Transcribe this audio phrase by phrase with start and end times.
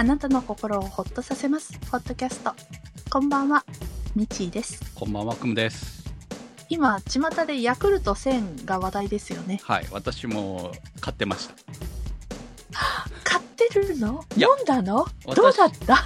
[0.00, 1.78] あなたの心をほっとさせます。
[1.90, 2.54] ポッドキャスト。
[3.10, 3.66] こんばんは、
[4.16, 4.80] みちーです。
[4.94, 6.02] こんばんは、くむです。
[6.70, 9.60] 今、巷でヤクルト1000が話題ですよね。
[9.62, 11.54] はい、私も買ってました。
[13.24, 14.24] 買ってるの？
[14.38, 15.06] いや飲んだの？
[15.26, 16.02] 私どうだった？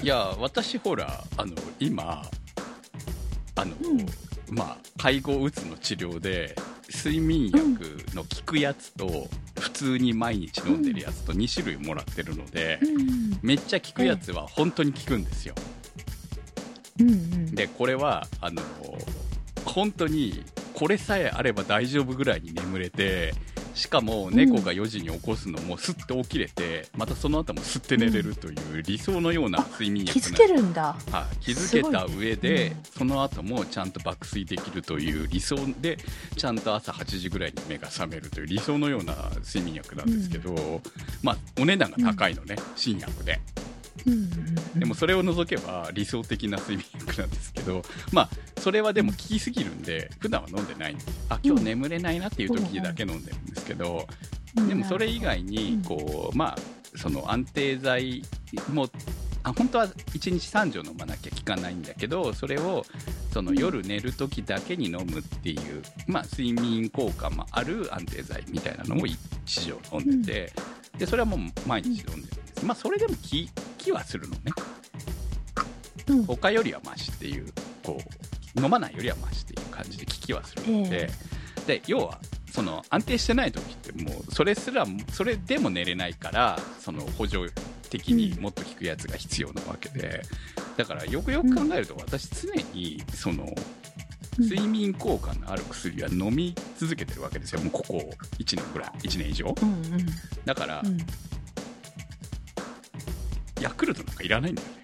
[0.00, 2.22] いや、私ほら、あの、今、
[3.56, 4.06] あの、うん
[4.56, 6.54] まあ、介護うつの治療で、
[6.94, 13.38] 睡眠薬の効くやつと、普通に毎日飲んでるやつと2種類もらってるので、うん。
[13.42, 15.54] めっちゃ効くやつは本当に効くんですよ。
[16.98, 17.54] うんうん。
[17.54, 18.62] で、これは、あの、
[19.66, 20.42] 本当に、
[20.72, 23.34] これさえあれば大丈夫ぐらいに眠れて、
[23.76, 30.96] しかも猫が4時に起こすのもすって起きれて、またその後もすって寝れるという理想のような睡眠薬気づけるんだ。
[31.12, 35.98] はい、気づけた上で、すごいねその後もちゃんと爆睡できるという理想で
[36.36, 40.80] ちゃんと朝8時ぐらいに目が覚めるという理想のような睡眠薬なんですけど、
[41.22, 43.75] まあ、お値段が高いのね、新薬でうんうんうん。
[44.76, 48.28] でもそれを除けば理想的な睡眠薬なんですけど、まあ、
[48.60, 54.36] それはでも効きすぎるんで普段は飲んでないんですあ今日眠れないなっていう時だけ飲んでるんですけど、うん
[54.68, 56.56] でもそれ以外にこう、まあ、
[56.96, 58.22] その安定剤
[58.72, 58.88] も
[59.42, 62.84] あ本当は1日3錠飲まなきゃ効かないんだけどそれを
[63.32, 70.52] その夜寝る時だけに飲むっていう、まあ、睡眠効果もある安定剤みたいなのを1錠飲んでて、
[70.98, 73.20] でそれはもう毎日飲んでるんです、まあ、それでも効
[73.86, 74.52] きはするのね。
[76.08, 76.24] うん。
[76.24, 77.46] 他よりはマシっていう
[77.84, 77.98] こ
[78.56, 81.10] う飲まないよりはマシっていう感じで効きはするので、
[81.66, 82.18] で要は
[82.50, 87.46] その安定してない時ってもうそれすらそれでも寝れないからその補助
[87.90, 90.22] 的にもっと効くやつが必要なわけで。
[90.76, 93.46] だからよくよく考えると私常にその
[94.38, 97.60] 睡眠効果のある薬は飲み続けてるわけですよ。
[97.60, 99.54] もうここ1年ぐらい1年以上。
[100.44, 100.98] だからうん。
[103.60, 104.76] ヤクルトなんかいらないんだよね。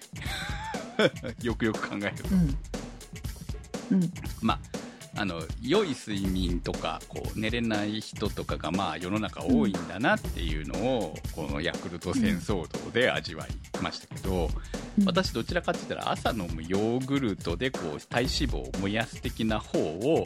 [1.41, 2.29] よくよく考えると。
[2.29, 4.01] うん。
[4.01, 4.13] うん。
[4.41, 4.59] ま
[5.15, 13.49] あ、あの良い睡眠とかこう寝れない人とかがまあ世の中多いんだなっていうのを、このヤクルト戦争道で味わい
[13.81, 14.49] ましたけど、
[14.97, 15.05] うん。
[15.05, 20.25] 私どちらかって言ったら朝飲むヨーグルトでこう体脂肪を燃やす的な方を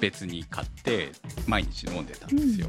[0.00, 1.12] 別に買って
[1.46, 2.68] 毎日飲んでたんですよ、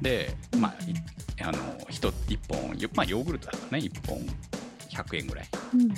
[0.00, 0.94] でまあい
[1.42, 1.58] あの
[1.88, 4.18] 1, 一本、よまあ、ヨーグルトだからね1本
[4.90, 5.88] 100円ぐらいうん。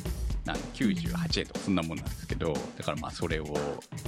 [0.44, 3.46] なん98円とかそんなもんなんですけどだからまあそれを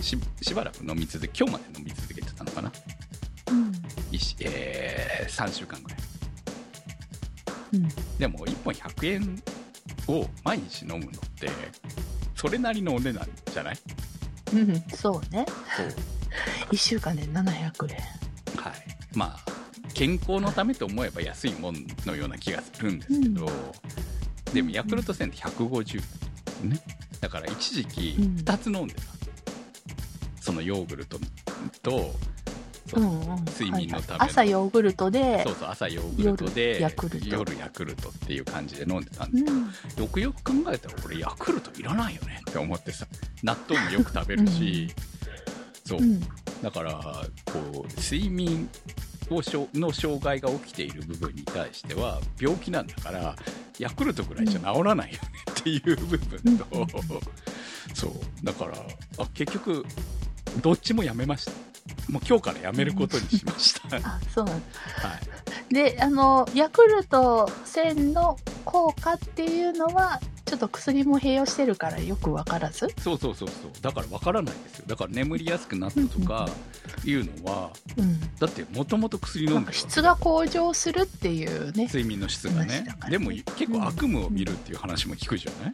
[0.02, 2.72] ししばらく飲み続け今日まで飲み続けてたのかな、
[3.50, 3.72] うん。
[4.40, 5.98] えー3週間ぐらい
[7.74, 7.88] うん。
[8.18, 9.42] でも1本100円
[10.08, 11.48] を毎日飲むのって
[12.34, 13.78] それなりのお値段じゃない？
[14.54, 14.84] うん。
[14.94, 15.44] そうね。
[15.76, 15.94] そう
[16.70, 17.96] 一週間で700円。
[18.62, 18.74] はい
[19.14, 19.45] まあ
[19.96, 23.48] 健康のためと思えば安いもんのような気がするんですけど、
[24.52, 26.02] でもヤクルト1000って150
[26.64, 26.80] 円ね。
[27.18, 28.36] だから一時期うん。
[28.36, 29.00] 2つ飲んでた、
[30.38, 31.18] そのヨーグルト
[31.82, 32.14] と
[32.86, 33.44] そのうんうん。
[33.46, 34.18] 睡眠のための。
[34.18, 34.28] はいはい。
[34.28, 36.82] 朝ヨーグルトでそう、そう朝ヨーグルトで
[37.30, 38.10] 夜ヤクルト。
[38.10, 39.70] っていう感じで飲んでたんですけど、うん。
[39.96, 43.06] よくよく考えたら俺ヤクルトいらないよねって思ってさ。
[43.42, 44.88] 納豆もよく食べるし、
[45.86, 46.20] そううん。
[46.60, 47.00] だから
[47.46, 48.68] こう睡眠
[49.30, 53.36] の障害が起きている部分に対しては病気なんだから
[53.78, 56.86] ヤクルトぐらいじゃ治らないよねっていう部分と、うん。
[57.94, 58.12] そう。
[58.44, 58.72] だから
[59.18, 59.84] あ結局
[60.62, 61.52] どっちもやめました。
[62.10, 64.64] もう今日からやめることにしました、はいあ、そうなんだ。
[65.70, 72.88] で、あの、ヤクルト1000の効果っていうのは、ちょっと薬も併用してるからよくわからず？
[73.00, 73.70] そうそうそうそう。
[73.82, 74.84] だからわからないですよ。
[74.86, 76.48] だから眠りやすくなったとか
[77.04, 78.20] いうのはうん。
[78.38, 81.86] だってもともと薬飲なんんで質が向上するっていうね。
[81.86, 82.76] 睡眠の質がね。
[82.76, 85.72] 話だからでも結構悪夢を見るっていう話も聞くじゃない、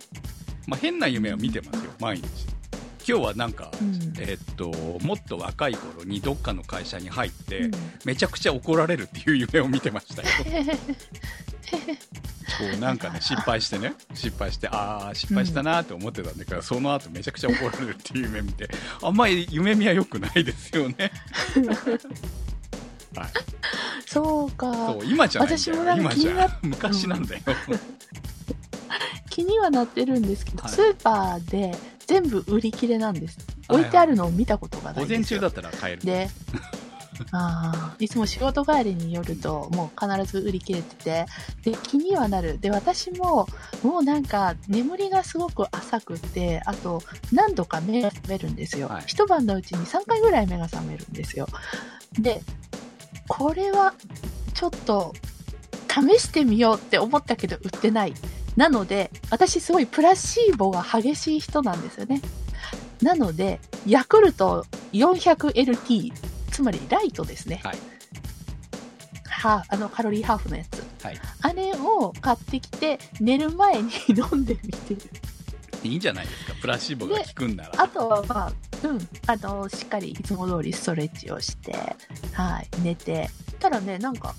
[0.66, 1.90] まあ、変な夢は見てますよ。
[2.00, 2.24] 毎日
[3.06, 4.14] 今日はなんか、うん。
[4.18, 4.70] えっと
[5.04, 7.70] もっと若い頃にどっかの会社に入って、うん。
[8.04, 10.28] めちゃくちゃ怒られるっていう夢を見てましたよ。
[12.58, 18.68] こうなんかね失敗してね失敗してああ失敗したなって思ってたんだけど、その後めちゃくちゃ怒られるっていう夢見て
[19.02, 21.10] あんまり夢見は良くないですよね。
[23.16, 23.30] はい。
[24.06, 24.72] そうか。
[24.72, 25.68] そう今じゃないんだよ。
[25.68, 27.42] 私もなんか今じゃ昔なんだよ、
[29.30, 31.74] 気にはなってるんですけど、はいスーパーで
[32.06, 33.38] 全部売り切れなんです。
[33.38, 35.18] はい置いてあるのを見たことがないですよ。
[35.18, 36.28] 前中だったら買えるで、
[37.30, 41.26] あーいつも仕事帰りに寄ると、もう必ず売り切れてて、
[41.70, 42.58] で、気にはなる。
[42.58, 43.46] で、私も、
[43.82, 47.02] もうなんか、眠りがすごく浅くって、あと、
[47.32, 48.88] 何度か目が覚めるんですよ。
[48.88, 51.46] はい一晩のうちに3回ぐらい目が覚めるんですよ。
[52.18, 52.42] で、
[53.28, 53.94] これは、
[54.54, 55.14] ちょっと、
[55.88, 58.14] 試してみようって思ったけど売ってない。
[58.56, 62.20] なので、私すごいプラシーボが激しい人なんですよね。
[63.00, 66.12] なので、ヤクルト 400LT、
[66.50, 67.60] つまりライトですね。
[67.64, 67.78] はい。
[69.28, 71.04] はあの、カロリーハーフのやつ。
[71.04, 71.20] はい。
[71.40, 75.00] あれを買ってきて、寝る前に飲んでみてる。
[75.82, 76.54] いいんじゃないですか？
[76.60, 77.72] プラシーボが効くんなら。
[77.82, 78.52] あとは、まあ、
[78.86, 81.72] うん、あの、しっかりいつも通りストレッチをして、
[82.34, 83.28] はい、寝て。
[83.58, 84.34] ただね、なんか、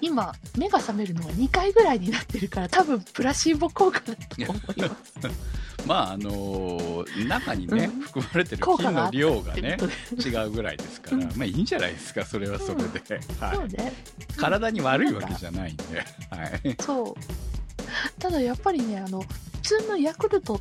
[0.00, 5.12] 今、目が覚めるのが2回ぐらいになってるから、多分プラシーボ効果だと思います。
[5.86, 9.76] まあ、あのー中にね、うん含まれてる効菌の量がね
[10.24, 13.20] 違うぐらいですから、うんまあいいんじゃないですか、それはそれで。
[13.40, 13.56] はい。
[13.56, 13.92] そうね。
[14.36, 15.84] 体に悪いわけじゃないんで。
[16.30, 16.76] はい。
[16.80, 18.20] そう。
[18.20, 19.28] ただやっぱりね、あの、普
[19.62, 20.60] 通のヤクルト、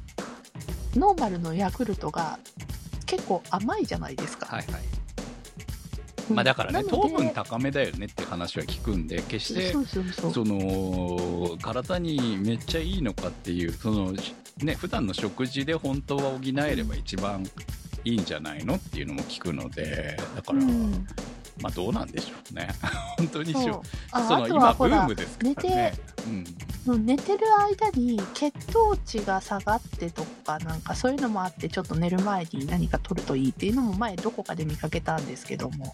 [0.95, 2.39] ノーマルのヤクルトが
[3.05, 4.45] 結構甘いじゃないですか。
[4.45, 4.81] はいはい。
[6.29, 6.35] うん。
[6.35, 9.73] まあだからね、糖分高めだよねって話は聞くんで、決して
[10.33, 14.13] その体にめっちゃいいのかっていうその
[14.63, 17.43] ね普段の食事で本当は補えれば一番
[18.03, 21.07] いいんじゃないのっていうのも聞くのでだから、うん、
[21.61, 22.69] まあどうなんでしょうね。
[23.17, 23.81] 本当にしそう。
[24.27, 25.93] その今ブームですからね。
[26.27, 26.45] うんうん
[26.95, 35.91] 寝てる間に血糖値が下がってとかなんかそういうのもあってちょっと寝る前に何か取るといいっていうのも前どこかで見かけたんですけども。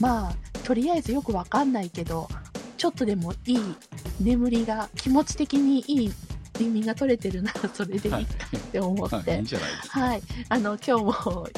[0.00, 0.34] まあ
[0.64, 2.28] とりあえずよくわかんないけど
[2.76, 3.58] ちょっとでもいい
[4.20, 6.12] 眠りが気持ち的にいい
[6.54, 9.36] 睡眠が取れてるならそれでいいかって思って、はい。
[9.36, 9.38] い。
[9.40, 11.48] いんじゃないですか、はい、あの今日も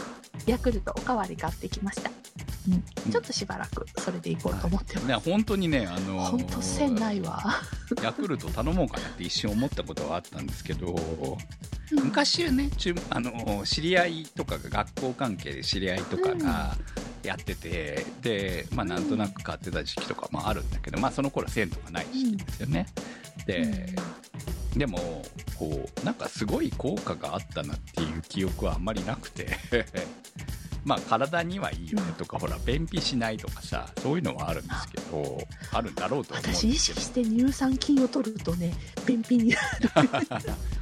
[0.47, 2.11] ヤクルトおかわり買ってきました、
[2.69, 7.43] うん、ちょっとしばらくそれでいこうと思ってます、ね、本当にね、あのーほんと線ないわ、
[8.03, 10.95] ヤクルト頼もうかなって一瞬思ったことはあったんですけど、
[11.93, 12.05] うん。
[12.05, 16.77] 昔はね、中あの知り合いとかが学校関係で知り合いとかが
[17.27, 22.87] やってて、で、まあ、なんとなく買ってた時期とかもあるんだけど、まあ、その頃は線とかない時期ですよね。
[23.47, 23.95] で、
[24.77, 25.23] でも
[25.59, 29.49] こうなんかすごい効果があったなっていう記憶はあんまりなくて
[30.85, 35.39] まあ体にはいいよねとか、ほら便秘しないとかさそういうのはあるんですけど
[35.73, 38.73] あるんだろうと思うんです私意識して乳酸菌を取るとね
[39.07, 40.11] 便秘になる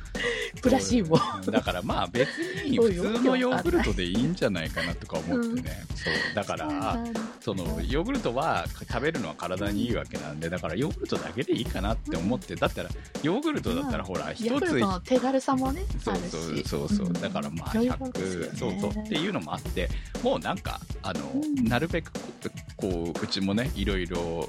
[0.61, 1.19] プラシーボ。
[1.51, 2.29] だからまあ別
[2.65, 6.35] に普通のヨーグルトでいいんじゃないかなとか思ってね、そう。
[6.35, 7.05] だから
[7.41, 12.89] そのヨーグルトは食べるのは体にいいわけなんでだからヨーグルトだけでいいかなって思ってだったら
[13.23, 17.13] ヨーグルトだったらほら一つヤクルトの手軽さもねそうそうそうそう、ん。
[17.13, 18.21] だからまあ余裕で
[18.57, 18.81] すよ100、ね。
[18.81, 19.89] そうそうっていうのもあって
[20.23, 21.65] もうなんかあの、うん。
[21.65, 24.49] なるべくこうこううちもねいろいろ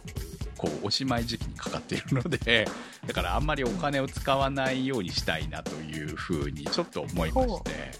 [0.57, 2.67] こうおしまい時期にかかっているので
[3.05, 7.91] だからあんまりお金を使わないようにしたいなというふうにちょっと思いまして。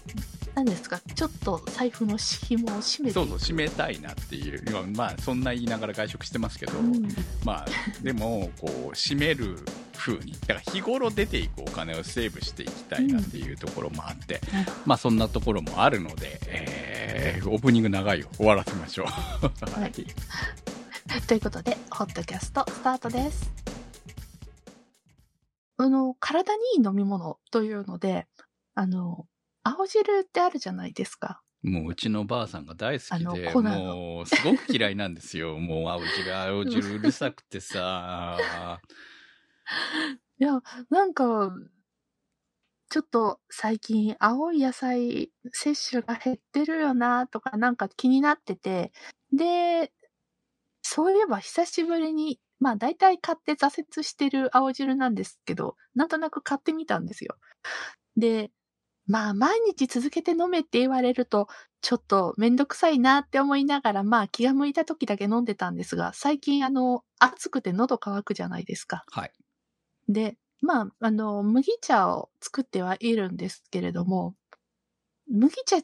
[0.54, 0.98] 何ですか？
[1.14, 4.64] ちょっと財布の紐を締めてそうそう締めたいなっていう。
[4.66, 7.08] 今まあそんな言いながら外食してますけど、うん。
[7.44, 7.66] まあ
[8.02, 9.58] でもこう締める
[9.94, 14.40] 風にだから日頃出ていくお金をセーブしていきたいなっていうところもあって、
[14.86, 18.28] まあそんなところもあるので、えーオープニング長いよ。
[18.38, 19.06] 終わらせましょう。
[19.78, 19.92] はい
[21.26, 23.50] ということで、ホットキャストスタートです。
[25.76, 28.26] あの、体にいい飲み物というので、
[28.74, 29.26] あの、
[29.62, 31.42] 青汁ってあるじゃないですか。
[31.62, 35.58] もううちのばあさんが大好きで、もうすごく嫌いなんですよ。
[35.60, 38.80] もう青汁、青汁うるさくてさ。
[40.38, 40.60] いや、
[40.90, 41.50] なんか、
[42.88, 48.92] ちょっと最近青い野菜摂取が減ってるよなとかなんか気になってて、
[49.32, 49.92] で、
[50.96, 57.36] そういえば久しぶりに、まあ大体買って挫折してる青汁なんですけど、なんとなく買ってみたんですよ。
[58.16, 58.50] で、
[59.06, 61.48] まあ毎日続けて飲めって言われると、
[61.82, 69.04] ちょっとめんどくさいなって思いながら、まあ気が向いた時だけ飲んでたんですが、最近あの、暑くて喉乾くじゃないですか。
[69.10, 69.32] はい。
[70.08, 74.34] で、まあ、あの、麦茶を作ってはいるんですけれども、
[75.30, 75.76] 麦茶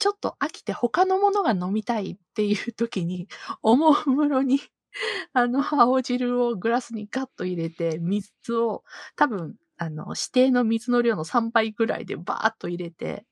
[0.00, 3.28] ちょっと飽きて他のものが飲みたいっていう時に、
[3.62, 4.58] おもむろに、
[5.32, 8.82] あの、青汁をグラスにガッと入れて、水を
[9.14, 13.26] 多分、あの、指定の水の量の3倍ぐらいでバーッと入れて、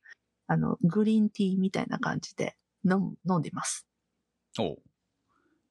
[0.46, 3.86] あの、グリーンティーみたいな感じで飲む、飲んでます。
[4.58, 4.82] おう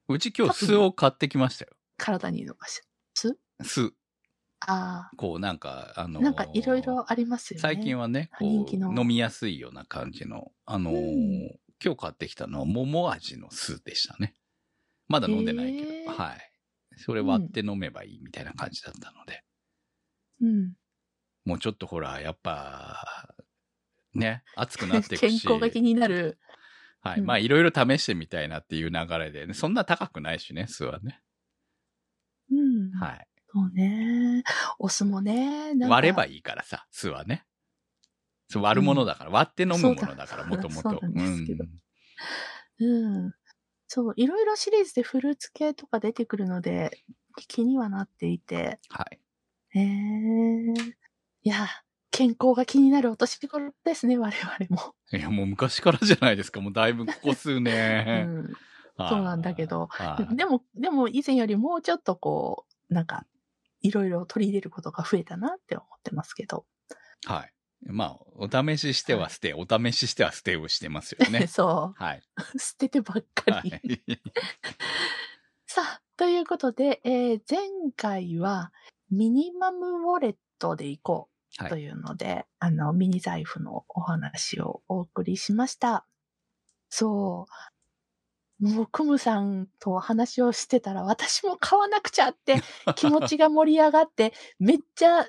[0.09, 1.71] うち今日酢を買ってきましたよ。
[1.97, 2.85] 体にいいのかしら。
[3.13, 3.93] 酢酢。
[4.61, 7.65] あこうなんか、あのあ、なんかいろいろありますよね。
[7.67, 10.99] 最近はね、こ人気のう、飲みやすいような感じの、あのーう
[11.55, 14.33] ん今日買ってきたのは桃味の酢でしたね。
[15.07, 16.51] まだ飲んでないけど、へーはい。
[16.97, 19.43] それ割って飲めばいいみたいな感じだったので、
[20.39, 20.73] うん。
[21.45, 23.33] もうちょっとほら、やっぱ、
[24.13, 26.39] ね、暑くなっていく健し、康が気になる。
[27.01, 27.21] はい。
[27.21, 31.21] うんまあ、いろいろ試してみたいなっていう流れで、ね、そんな高くないしね、酢はね。
[32.49, 32.91] うん。
[32.91, 33.26] はい。
[33.57, 34.43] そうね。
[34.77, 37.43] お酢もね、割ればいいからさ、酢はね。
[38.49, 40.89] そう割るものだから、割って飲むものだから、もともと。
[40.89, 41.23] そうな
[43.27, 43.33] ん。
[43.87, 46.91] そう、いろいろシリーズでフルーツ系とか出てくるので、
[47.47, 48.79] 気にはなっていて。
[48.89, 49.19] はい。
[49.69, 49.85] へえ。
[51.43, 51.67] いや、
[52.11, 54.93] 健康が気になるお年頃ですね、我々も。
[55.11, 56.61] いや、もう昔からじゃないですか。
[56.61, 58.27] もうだいぶここ数う年。
[58.43, 58.53] ん。
[58.97, 63.25] そうなんだけどはいでも、でも以前よりもうちょっとこう、なんか、
[63.81, 66.65] いろいろ取り入れることが増えたなって思ってますけど。
[67.25, 67.53] はい。
[67.85, 71.45] まあ、お試ししては捨て、お試ししては捨てをしてますよね。
[71.47, 72.23] そはい。
[72.55, 72.57] う。
[72.59, 73.69] 捨ててばっかはり。
[73.83, 74.17] い。
[75.67, 77.59] さあ、ということで、えー前
[77.95, 78.71] 回は
[79.09, 86.05] ミニマムウォレットで行こうはいというので、あの、ミニ財布のお話をお送りしました。
[86.89, 87.51] そう。
[88.59, 92.61] もう、クムさんと話をしてたら、私も買わなくちゃって
[92.95, 95.21] 気持ちが盛り上がって、めっちゃ、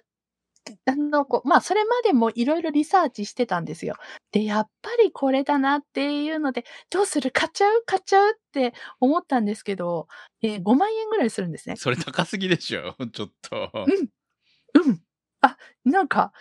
[0.87, 3.97] あの、こうまあ、それまでもいろいろリサーチしてたんですよ。
[4.33, 7.83] で、やっぱりこれだなっていうので、どうする買っちゃう？
[7.87, 8.33] 買っちゃう？
[8.33, 10.09] って思ったんですけど、
[10.43, 11.77] えー5万円ぐらいするんですね。
[11.77, 13.73] それ高すぎでしょ、ちょっと。
[13.85, 14.09] うん。
[15.43, 16.33] あ、なんか、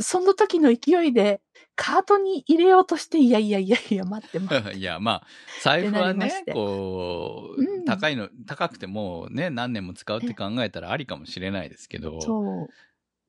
[0.00, 1.40] その時の勢いで、
[1.74, 4.74] カートに入れようとして、いやいやいやいや、待って待って。
[4.78, 5.26] いや、まあ、
[5.62, 12.68] 財布はねこう、うん高いの、高くてもね、何年も使うって考えたらありかもしれないですけど、そう。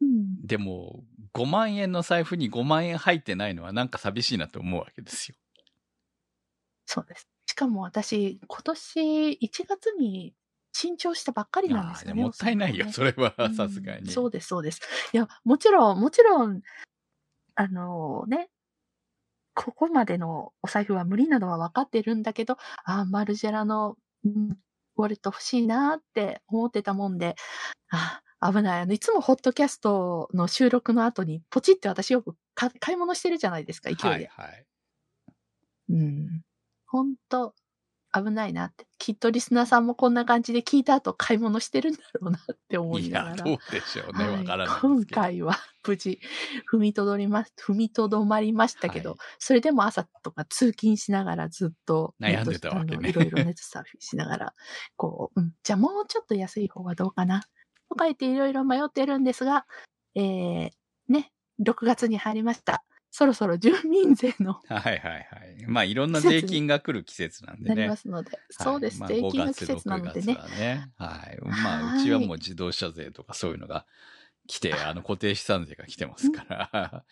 [0.02, 0.46] うん。
[0.46, 5.36] でも、5万円の財布に5万円入ってないのはなんか寂しいなと思うわけですよ。
[6.86, 7.30] そうです。
[7.46, 10.34] しかも私、今年1月に
[10.72, 12.22] 新調したばっかりなんですよね。
[12.22, 14.02] あーもったいないよ、それはさすがに。
[14.02, 14.80] うんそうです、そうです。
[15.14, 16.62] いや、もちろん、もちろん、
[17.56, 18.50] あのね、
[19.54, 24.58] ここまでのお財布は無理なのは分かってるんだけど、あーマルジェラの、うん
[24.98, 27.36] ウォレット欲しいなって思ってたもんで、
[27.90, 28.82] あー危ない。
[28.82, 34.08] あの、いつもホットキャストの収録の後に、ポチって私よくか買い物してるじゃないですか、勢いで。
[34.08, 34.66] はいはい。
[35.90, 36.42] うん。
[36.86, 37.54] ほんと、
[38.14, 38.86] 危ないなって。
[38.98, 43.44] きっとリスナーさんもこんな感じで聞いた後買い物してるんだろうなって思いいや、ながら。
[43.44, 44.80] どうでしょうね、わ、はいからない。
[44.82, 45.56] 今回は
[45.88, 46.20] 無事
[46.72, 54.54] 踏みとどりま、踏みとどまりましたけど、はいそれでも朝とか通勤しながらずっと悩んでたわけねいろいろネットサーフィンしながら、
[54.96, 57.42] こう、うん、じゃあもうちょっと安い方はどうかな
[57.90, 59.66] とか言っていろいろ迷ってるんですが、
[60.16, 60.70] えー、
[61.08, 62.84] ね、6月に入りました。
[63.12, 65.66] そろそろ住民税の はいはいはい。
[65.68, 67.76] まあ、いろんな税金が来る季節なんでね。
[67.76, 70.36] なりますので、そうです、はいまあ税金の季節なのでね5。
[70.36, 70.92] 月6月はね。
[70.96, 71.38] はい。
[71.42, 73.86] まあ、はいうちはもう自動車税とかそういうのが
[74.48, 77.06] 来て、あの、固定資産税が来てますから。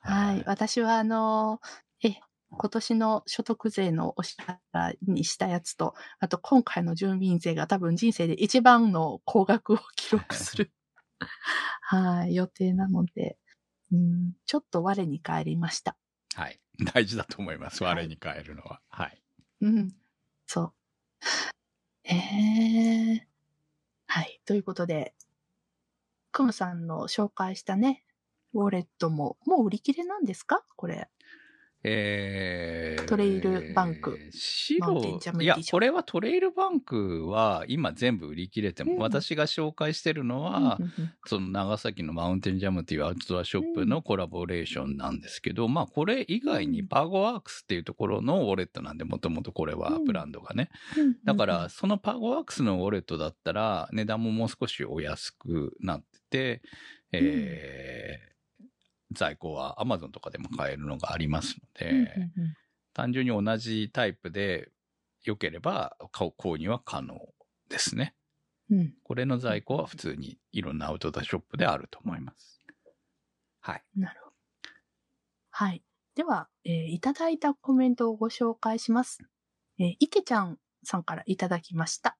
[0.00, 0.42] はい。
[0.46, 1.60] 私は、あの、
[2.02, 2.16] え、
[2.50, 4.36] 今年の所得税のお支
[4.72, 10.72] 払いにしたやつと、あと今回の住民税が多分人生で一番の高額を記録する、
[11.82, 13.38] はい、予定なので、
[13.92, 15.96] うん、ちょっと我に返りました。
[16.34, 16.60] はい。
[16.94, 17.82] 大事だと思います。
[17.82, 18.80] はい我に変えるのは。
[18.88, 19.22] はい。
[19.60, 19.88] うん、
[20.46, 20.72] そう。
[22.04, 22.14] え
[23.16, 23.28] え
[24.06, 24.40] はい。
[24.46, 25.14] ということで、
[26.32, 28.04] クムさんの紹介したね、
[28.54, 30.64] ウォレットも、もう売り切れなんですか？
[30.76, 31.08] これ。
[31.84, 34.18] えー、トレイルバンク。
[34.32, 38.98] 白いやこれはトレイルバンクは今全部売り切れても、うん。
[38.98, 41.12] 私が紹介してるのは、うんうんうん。
[41.26, 50.70] その長崎のマウンテンジャムっていうアウトドアショップのコラボレーションなんですけど、まあこれ以外にパゴワークスっていうところのウォレットなんで、もともとこれはブランドがね。
[51.24, 56.62] だから、そのパゴワークスのウォレットだったら値段ももう少しお安くなってて、
[57.12, 58.37] えー
[59.12, 62.54] 在庫は Amazon とかでも買えるのがありますので、うんうんうん
[62.94, 64.72] 単純に同じタイプで
[65.22, 67.16] 良ければ購入は可能
[67.68, 68.16] ですね。
[68.70, 72.58] うんこれの在庫は普通にいろんなアウトドアショップであると思います。
[73.60, 73.84] はい。
[73.94, 74.36] なるほど。
[75.50, 75.82] はい。
[76.16, 79.20] では、えーいただいたコメントをご紹介します。
[79.78, 82.18] えー、いけちゃんさんからいただきました。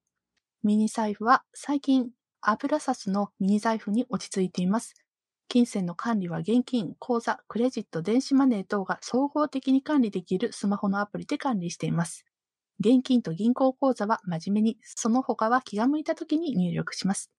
[0.62, 4.95] ミニ財布は最近、油札のミニ財布に落ち着いています。
[5.49, 12.26] 金銭の管理は現金、口座、クレジット、電子マネー等が総合的に管理できるスマホのアプリで管理しています。
[12.81, 17.31] 現金と銀行口座は真面目に、その他は気が向いた時に入力します。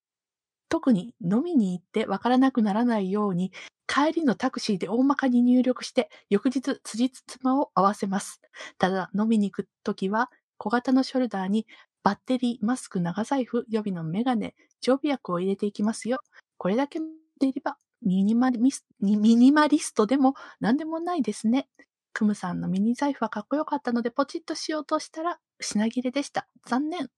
[0.69, 3.51] 特に飲みに行ってわからなくならないように、
[3.87, 8.41] 帰りのタクシーで大まかに入力して、翌日辻褄を合わせます。
[8.77, 11.67] ただ、飲みに行くときは、小型のショルダーに
[12.03, 16.19] バッテリー、マスク、長財布、予備のメガネ、常備薬を入れていきますよ。
[16.57, 16.99] これだけ
[17.39, 21.67] でいれば、ミニマリスミニマリストでも何でもないですね。
[22.13, 26.47] クムさんのミニ財布はかっこよかったので、ポチッとしようとしたら、品切れでした。
[26.65, 27.09] 残念。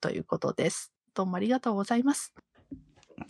[0.00, 0.92] ということです。
[1.14, 2.34] どうもありがとうございます。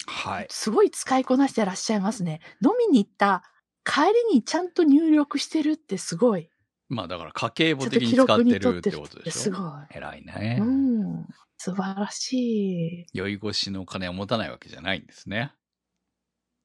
[0.07, 0.47] はい。
[0.50, 2.40] すごい使いこなしてらっしゃいますね。
[2.62, 3.42] 飲みに行った
[3.85, 6.50] 帰りにちゃんと入力してるってすごい。
[6.88, 9.23] まあだから家計簿的に使ってるってことでしょ？
[9.25, 9.62] てすごい。
[9.90, 10.64] 偉いねう。
[10.64, 11.26] ん。
[11.57, 13.07] 素晴らしい。
[13.14, 15.52] 酔い越しの金を持たないわけじゃないんですね。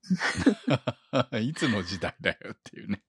[1.42, 3.04] いつの時代だよっていうね。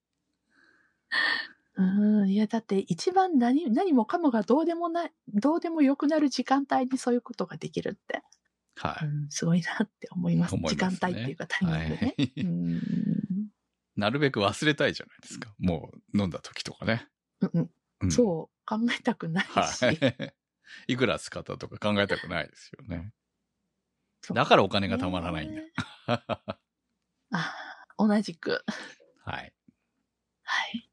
[1.77, 2.29] うん。
[2.29, 8.23] いや、だって一番何、何もかもがどうでもない、どうでもよくなる時間帯にそういうことができるって。
[8.77, 9.05] はい。
[9.05, 10.55] うん、すごいなって思います。
[10.55, 12.15] ますね時間帯っていうかタイミングでね。
[12.17, 12.81] はいうん。
[13.95, 15.53] なるべく忘れたいじゃないですか。
[15.57, 17.07] もう飲んだ時とかね。
[17.41, 17.71] うんうん
[18.01, 19.85] うんそう、考えたくないし。
[19.85, 19.99] はい。
[20.87, 23.13] いくら使ったとか考えたくないですよね。
[24.33, 25.61] だからお金がたまらないんだ。
[25.61, 25.71] ね
[27.37, 27.53] あ
[27.97, 28.63] 同じく。
[29.25, 29.53] はい。
[30.43, 30.89] はい。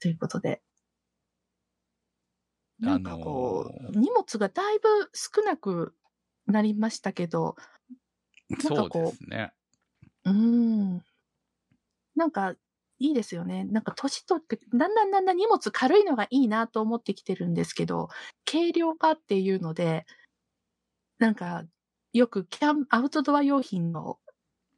[0.00, 0.62] ということで。
[2.80, 5.94] なんかこう、あのー荷物がだいぶ少なく
[6.46, 7.56] なりましたけど、
[8.48, 9.52] なんそうかこうですね。
[10.24, 11.02] うーん。
[12.14, 12.54] なんか、
[12.98, 13.64] いいですよね。
[13.64, 18.08] なんか年取って、だんだんだんだん荷物軽いのがいいなと思ってきてるんですけど、
[18.50, 20.06] 軽量化っていうので、
[21.18, 21.64] なんか、
[22.12, 24.18] よくキャン、アウトドア用品の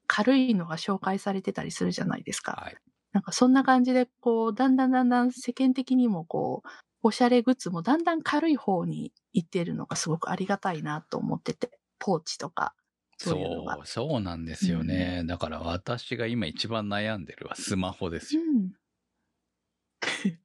[0.09, 2.61] 軽いのが紹介されてたりするじゃないですか。
[2.63, 2.77] はい。
[3.13, 6.69] なんかそんな感じで、こう、だんだんだんだん世間的にもこう、
[7.03, 12.75] おしゃれグッズもだんだん軽い方に行ってるのがすごくありがたいなと思ってて、ポーチとか、
[13.19, 15.25] そうそう、そうなんですよね。
[15.27, 18.43] だから私が今一番悩んでるはスマホですよ。
[18.43, 18.73] うん。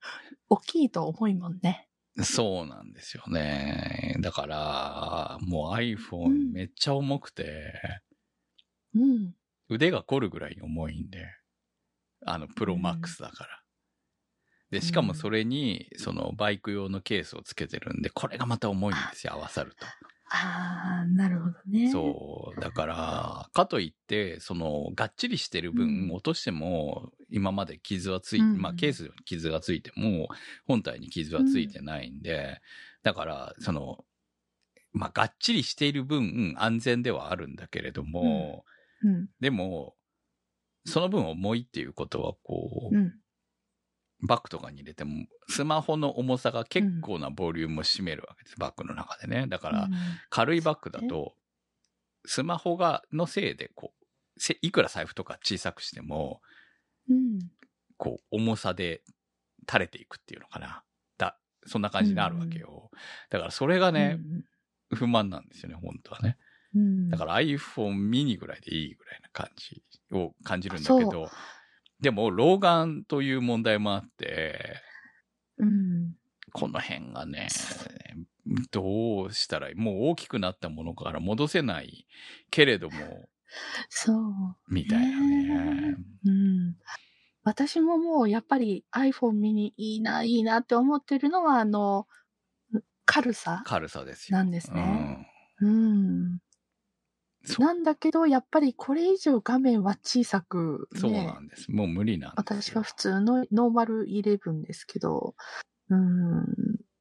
[0.50, 1.90] 大きいと重いもんね。
[2.24, 4.16] そうなんですよね。
[4.22, 5.74] だから、もう
[6.24, 7.74] う iPhone んめっちゃ重くて、
[8.96, 9.36] うん。
[9.70, 11.28] 腕が凝るぐらい重いんで、
[12.26, 13.64] あの、プロマックスだから。
[14.72, 19.86] で、しかもそれに、そのバイク用のケースをつけてるんで、これがまた重いんですよ、合わさると。
[20.32, 21.92] ああ、なるほどね。
[21.92, 22.60] そう。
[22.60, 30.30] だから、かといって、その、がっちりしてる分、うん落としても、今まで傷はつい、うんまあ、ケースに傷がついても、
[30.66, 32.60] 本体に傷はついてないんで、
[33.04, 34.04] だから、その、
[34.92, 38.66] まあ、がっちりしている分、安全ではあるんだけれども、
[39.04, 39.30] うん。
[39.40, 39.96] でも、
[40.86, 43.14] その分重いっていうことは、こう、うん。
[44.26, 49.48] バッグとかに入れても、スマホの重さが結構なボリュームを占めるわけです、バッグの中でね。
[49.48, 49.90] だから、
[50.30, 51.36] 軽いバッグだと、
[52.26, 56.42] スマホが、のせいで、こう、せいくら財布とか小さくしても、
[57.10, 57.40] うん。
[57.98, 59.04] こう、重さで
[59.68, 60.84] 垂れていくっていうのかな。
[61.18, 62.92] だ、そんな感じになるわけよ。
[63.30, 64.20] だからそれがね、
[64.94, 66.38] 不満なんですよね、本当はね。
[66.76, 67.10] うん。
[67.10, 71.30] だから iPhone mini ぐらいでいいぐらいな感じを感じるんだけそど、
[72.02, 74.82] でも、老眼という問題もあって、
[75.58, 76.16] うん。
[76.52, 77.48] この辺がね、
[78.72, 79.76] どうしたらいい？
[79.76, 82.06] もう大きくなったものから戻せない
[82.52, 83.30] けれども、
[83.90, 84.24] そう。
[84.68, 85.96] みたいなね。
[86.26, 86.76] うん。
[87.44, 92.08] 私ももうやっぱり iPhone mini いいな、いいなって思ってるのは、あの、
[93.06, 94.38] 軽さ軽さですよ。
[94.38, 95.26] なんですね。
[95.62, 96.40] うんうん。
[97.60, 101.72] なんだけど、やっぱりこれ以上画面は小さく、ね、そうなんです。
[101.72, 102.62] もう無理なんですよ。
[102.62, 105.36] 私は普通のノーマル11ですけど、
[105.90, 106.46] うん、っ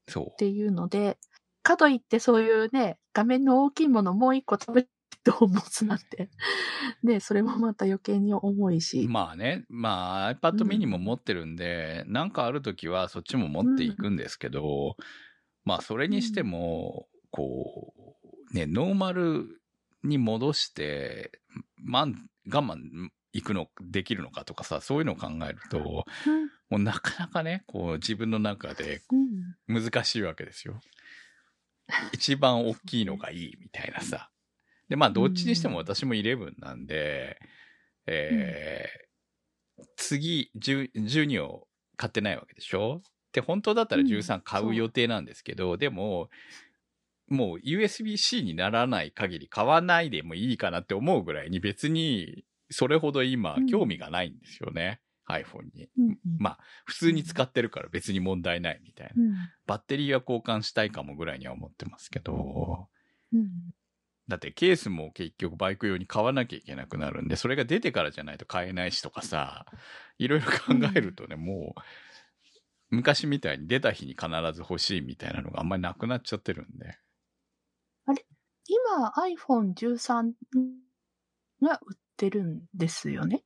[0.09, 0.37] そう。
[0.39, 1.19] ていうので、
[1.63, 4.89] かといってそういうね、画面の大きいものもう一個食べて
[5.31, 6.29] 持つなんて。
[7.05, 9.07] で、 それもまた余計に重いし。
[9.09, 14.97] まあね、まあ iPad mini も持ってるんで、なんかあるときはそっちも持っていくんですけど、
[15.65, 17.95] まあそれにしても、こ
[18.53, 19.62] う、ね、ノーマル
[20.05, 21.41] に戻して、
[21.77, 22.77] まん、我慢
[23.33, 29.03] いくの、できるのかとかさ、そういうのを考えると、うんもうなかなかね、こう自分の中で
[29.69, 30.81] うん難しいわけですよ。
[32.15, 34.31] 一番大きいのがいいみたいなさ。
[34.89, 37.39] で、まあ、どっちにしても私も11なんで、
[38.07, 43.03] えー次、10 12を買ってないわけでしょ？
[43.33, 46.31] で、本当だったらうん13買う予定なんですけど、でも、
[47.29, 55.01] もう USB-C にならない限り買わないでもいいかなって思うぐらいに別にそれほど今うん興味がないんですよね。
[55.29, 55.89] iPhone に。
[55.99, 59.23] うんまあ、普通に使ってるから別に問題ないみたいな。
[59.23, 59.35] うん
[59.67, 62.89] バッテリーは交換したいかもぐらいには思ってますけど、
[63.33, 63.49] うん
[64.29, 69.67] だってケースも結局バイク用に買わなきゃいけなくなるんで、それが出てからじゃないと買えないしとかさ、
[70.19, 71.81] いろいろ考えるとね、もう、
[72.91, 76.99] 昔みたいに出た日に必ず欲しいみたいなのがあんまりなくなっちゃってるんで。
[78.67, 80.33] 今 iPhone13
[81.63, 83.45] が売ってるんですよね。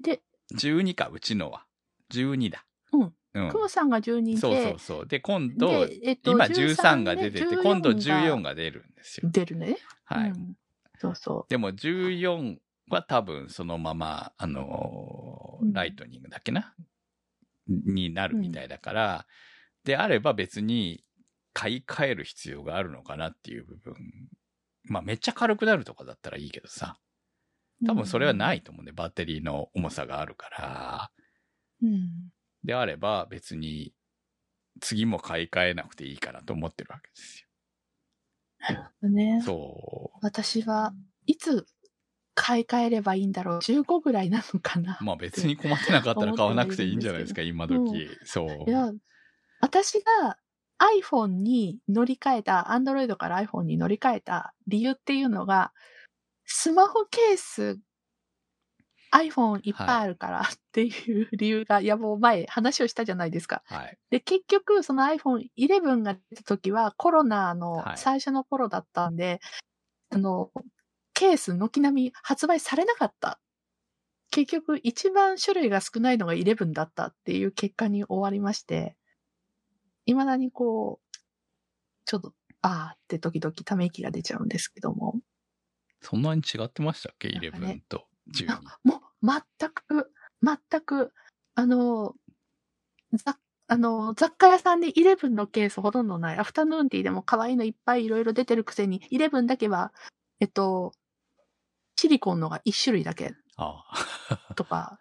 [0.00, 0.22] で、
[0.54, 1.66] 12か、うちのは。
[2.12, 2.64] 12だ。
[2.92, 3.14] うん。
[3.34, 3.58] うんク。
[3.58, 5.06] ムさんが12で、そうそうそう。
[5.06, 9.30] で、今度、でえっと今13が出てて、13今度14 14が出るんですよ。
[9.30, 9.76] 出るね。
[10.04, 10.30] はい。
[10.30, 10.56] うん
[10.98, 12.56] そうそでも14
[12.88, 16.74] は多分そのまま、あのーうんライトニングだっけな？
[17.68, 19.26] になるみたいだから、
[19.84, 21.04] であれば別に
[21.52, 23.94] 買い替える必要があるのかなっていう部分。
[24.86, 26.98] まあめっちゃ軽くなるとかだったらいいけどさ。
[27.82, 27.86] う。
[27.86, 31.10] 多分それはないいと思うんで、バッテリーの重さがあるから。
[31.82, 32.30] うん。
[32.64, 33.92] であれば別に
[34.80, 37.46] 次も買い替えなくていいかなと思ってるわけです
[39.02, 39.42] ねよ。。
[39.42, 40.92] そ私は
[41.26, 41.66] いつ
[42.34, 43.58] 買い替えればいいんだろう。
[43.58, 45.04] 15ぐらいなのかなう。。
[45.04, 48.08] まあ別に困ってなかったら買わなくていいんじゃないですか、今時。
[48.24, 48.70] そう。
[48.70, 48.92] いや、
[49.60, 50.38] 私が
[50.78, 55.72] iPhone に乗り換えた、Android から iPhone に乗り換えた理由っていうのが、
[56.44, 57.78] スマホケース、
[59.12, 63.62] iPhone いっぱいあるからっていう理由が、い、やもう前話をしたじゃないですか。
[63.66, 63.98] はい。
[64.10, 69.40] で、結局その iPhone 11が出た時はコロナのはい最初の頃だったんで、
[70.10, 70.50] あの、
[71.14, 73.40] ケース軒並み発売されなかった。
[74.30, 78.96] 結局一番種類が少ないのが11だったっていう結果に終わりまして、
[80.06, 81.16] 未だにこう、
[82.04, 85.20] ちょっと、あーって時々ため息が出ちゃうんですけども、
[86.00, 87.28] そんなに違ってましたっけ？
[87.28, 88.60] なんかね ?11 と12。
[88.84, 91.12] もう全く、全く、
[91.54, 92.14] あの、
[93.14, 93.38] ざ
[93.68, 96.38] あの、雑貨屋さんで11のケースほとんどない。
[96.38, 99.92] アフタヌーンティーでも可愛いのいっぱいいろいろ出てるくせに、11だけは、
[100.40, 100.92] えっと、
[101.96, 103.84] シリコンのが1種類だけあ
[104.48, 104.54] あ。
[104.54, 105.00] とか、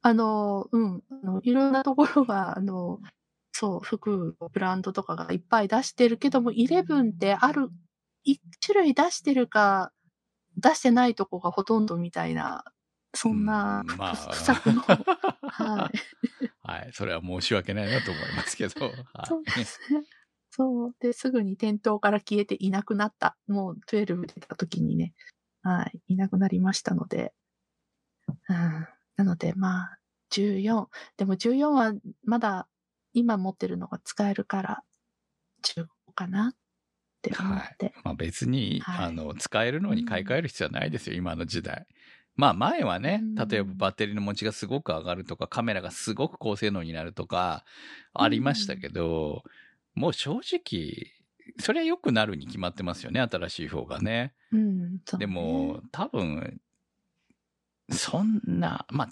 [0.00, 3.00] あの、うん、あのいろんなところが、あの、
[3.62, 7.68] そう、服、ブランドとかがいっぱい出してるけども、11ってある、
[8.26, 9.92] 1種類出してるか、
[10.56, 12.64] 出してないとこがほとんどみたいな、
[13.14, 14.80] そんな、うんまあ不作の、
[15.46, 16.50] はい。
[16.62, 16.90] はい。
[16.92, 18.86] それは申し訳ないなと思いますけど。
[18.86, 18.94] はい
[19.28, 20.02] そうですね。
[20.50, 20.96] そう。
[20.98, 23.36] で、すぐに店頭から消えていなくなった。
[23.46, 25.14] もう12出た時にね、
[25.62, 27.32] はい、いなくなりましたので。
[28.48, 29.98] うん、なので、まあ、
[30.32, 30.88] 14。
[31.16, 31.92] でも14は
[32.24, 32.66] まだ
[33.12, 34.82] 今持ってるのが使えるから、
[35.62, 36.56] 15かなっ
[37.22, 37.94] て思って。
[38.04, 41.86] まあ別に、はいあの、使えるのに買い替える必要はないですよ、今の時代。
[42.34, 47.64] まあ前はねうん、例えばバッテリーの持ちがすごく上がるとか、カメラがすごく高性能になるとか、
[48.14, 49.42] ありましたけど、
[49.94, 51.12] もう正直、
[51.58, 54.32] それは良くなるに決まってますよね、新しい方がね。
[54.50, 56.60] うん、ねでも、多分、
[57.90, 59.08] そんな、まあ、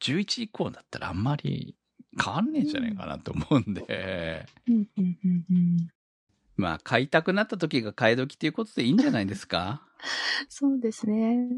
[0.00, 1.76] 11以降だったらあんまり
[2.22, 4.46] 変わんねえんじゃないかなと思うんで。
[6.56, 9.82] まあ、買いたくなった時が買い時っていうことでいいんじゃないですか？
[10.48, 11.48] そうですね。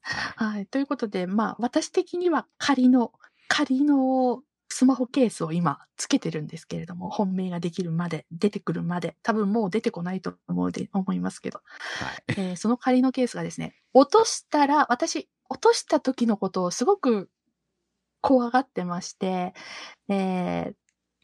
[0.00, 0.66] はい。
[0.66, 3.12] ということで、まあ、私的には仮の、
[3.48, 11.60] 仮のスマホケースを今つけてるんですけれども、本命ができるまで、出てくるまで、多分もう出てこないと思うで、思いますけど、
[12.00, 12.24] はい。
[12.28, 17.30] えーその仮のケースがですね、落としたら、私、落とした時のことをすごく
[18.20, 19.54] 怖がってまして、
[20.08, 20.74] えー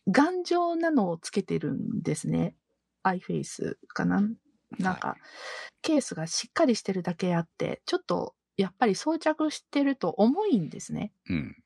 [0.07, 2.55] 頑丈なのをつけてるんですね。
[3.05, 4.23] iFace かな？
[4.79, 5.17] なんか、
[5.81, 11.13] ケースがしっかりしてるだけあって、ちょっと、やっぱり装着してると重いんですね。
[11.31, 11.57] うん。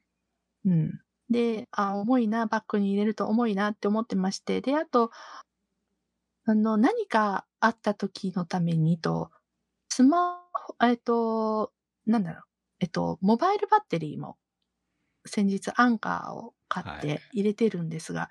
[0.67, 1.01] うん。
[1.31, 5.11] で、あ、重いな、バッグに入れると重いなって思ってまして、で、あと、
[6.45, 9.33] あの、何かあった時のためにと、
[9.88, 11.73] スマホ、えっと、
[12.07, 12.45] なんだろう、
[12.81, 14.38] えっと、モバイルバッテリーも、
[15.29, 18.31] 先日アンカーを買っはいて入れてるんですが、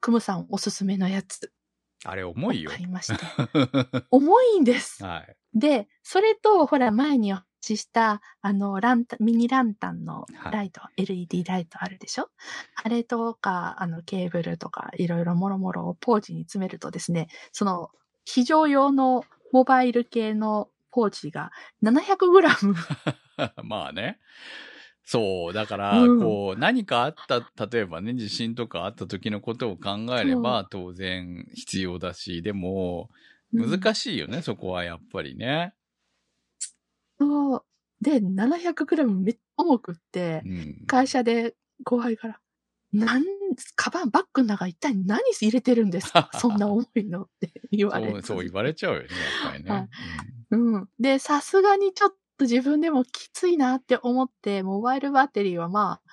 [0.00, 1.52] クムさんおすすめのやつ、
[2.04, 2.70] あれ重いよ。
[2.70, 3.24] 買いまして。
[4.10, 5.04] 重いんです。
[5.04, 5.36] はい。
[5.54, 12.30] で、それと、ほら、前にお話しした、あの、ランタン、ミニランタンのライト、LED ライトあるでしょ？
[12.84, 17.90] あれとか、あの、ケーブルとか、いろいろもろもろをポーチに詰めるとですね、その、
[18.24, 21.50] 非常用のモバイル系のポーチが
[21.82, 22.74] 700g。
[23.64, 24.20] まあね。
[25.08, 25.52] そう。
[25.52, 33.08] だから、うんこう、何かあった、例えばね、地震とかあった時のことを考えれば、当然必要だし、でも、
[33.56, 34.18] 難しい。
[34.18, 35.76] よね、そこはやっぱりね。
[37.18, 37.64] そう。
[38.00, 40.86] で、700g めっちゃ重くってう、ん。
[40.86, 42.40] 会社で後輩から、
[42.92, 43.24] なん、
[43.76, 46.30] カバン、バッグの中一体何入れてるんですか？
[46.32, 49.88] そんな重いのって言われそう、そう言われちゃうよね、やっぱりね。
[49.98, 50.18] は
[50.50, 50.88] いうん。
[51.00, 56.12] で、さすがにちょっと自分でもきついなって思って、モバイルバッテリーはまあ、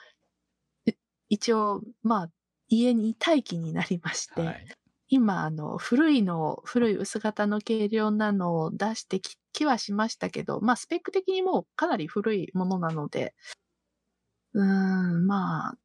[0.88, 0.95] え
[1.29, 2.31] 一応、まあ、
[2.69, 4.67] 家に待機になりまして、うんはい。
[5.09, 13.36] 今、あの、古いの、古い薄型の軽量なのを出してき、きはしましたけど、まあ、スペック的にもうかなり古いものなので、
[14.53, 15.77] うーん、まあ、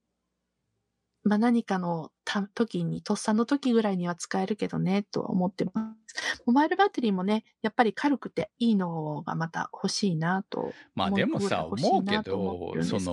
[1.29, 5.73] まあ何かのた時に、とっさの時ぐらいには使えるけどね、とは思ってま
[6.07, 6.43] す。
[6.47, 10.73] モバイルバッテリーもね、やっぱり軽くていいのがまた欲しいなと。
[10.95, 13.12] まあでもさ、思うけど、その、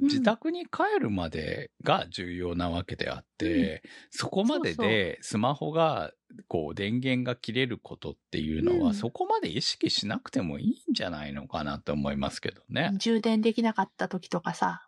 [0.00, 6.12] ん自宅に帰るまでが重要なわけであって、そこまででスマホが、
[6.48, 12.92] こう、電源が切れることっていうのは、うんそこまで意識しなくてもいいんじゃないのかなと思いますけどね。
[12.98, 14.86] 充電できなかった時とかさ。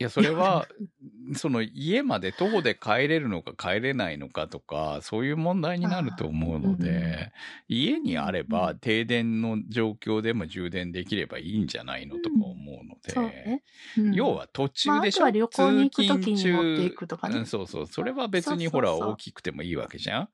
[0.00, 0.66] いや、それは、
[1.36, 7.32] その家まで徒歩で帰れるのか帰れないのかとか、そういう問題になると思うので、
[7.68, 8.74] 家にあれうばん。
[8.74, 13.62] 停電の状況でも充電できればいいんじゃないのとか思うので、
[14.10, 17.86] 要は途中でしょ、まああ旅行に行く時に持っていくとかねうんそうそう。
[17.86, 20.28] それは別にほら大きくてもいいわけじゃん。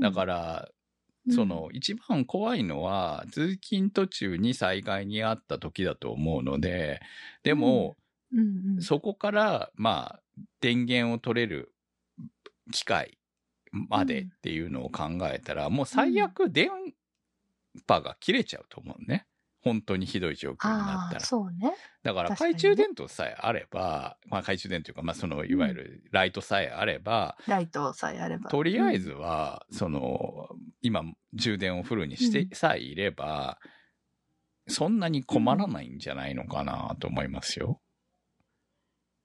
[0.00, 0.68] だから、
[1.30, 7.00] その、一番怖いのは、通勤途中に災害にあった時だと思うので、
[7.44, 7.96] でも、
[8.32, 10.22] うんうんそこから、まあ、
[10.60, 11.74] 電源を取れる
[12.72, 13.18] 機械
[13.70, 16.70] までっていうのを考えたら、もう最悪電
[17.86, 19.26] 波が切れちゃうと思うね。
[19.62, 21.20] 本当にひどい状況になったら。
[21.20, 21.74] そうね。
[22.02, 28.50] だから懐中電灯さえあれば、まあ懐中電灯というか、まあそのいわゆるライトさえあれば、ライトさえあれば。
[28.50, 30.48] とりあえずは、その、
[30.82, 33.58] 今充電をフルにしてさえいれば、
[34.66, 37.80] そんなに困らないんじゃないのかなと思いますよ。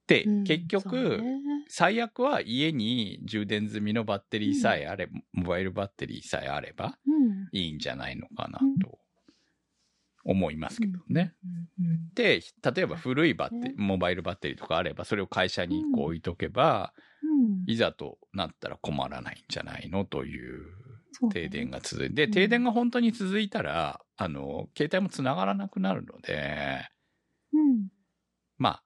[0.07, 1.41] でうん、結局、ね。
[1.67, 7.47] 最悪は家に充電済みのバッテリーさえあれ、モバイルバッテリーさえあればうん。
[7.51, 8.99] いいんじゃないのかなうんと
[10.23, 11.33] 思いますけどね。。
[11.79, 11.85] うん。
[11.85, 12.09] うん。
[12.13, 12.41] で、
[12.75, 16.93] 例えば古いバッテリねー、モバイルバッテリーとかあれば、それを会社にこう置いとけば、
[17.23, 17.63] うん。
[17.65, 20.65] いざとなったら困らないんじゃないのという
[21.31, 22.31] 停電が続いて、うん。
[22.31, 26.89] 停電が本当に続いたら、あの、携帯も繋がらなくなるので、
[27.53, 27.87] うん。
[28.57, 28.83] まあ、